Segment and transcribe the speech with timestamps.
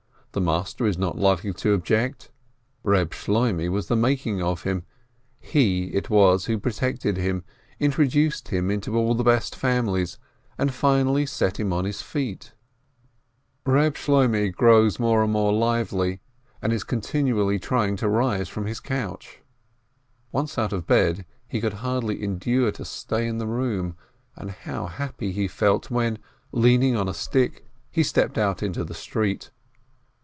[0.33, 2.31] The master is not likely to object.
[2.83, 4.83] Reb Shloimeh was the making of him,
[5.41, 7.43] he it was who protected him,
[7.81, 10.17] introduced him into all the best families,
[10.57, 12.53] and finally set him on his feet.
[12.55, 16.21] EEB SHLOIMEH 343 Reb Shloimeh grows more and more lively,
[16.61, 19.41] and is con tinually trying to rise from his couch.
[20.31, 23.97] Once out of bed, he could hardly endure to stay in the room,
[24.37, 26.17] and how happy he felt, when,
[26.53, 29.51] leaning on a stick, he stept out into the street!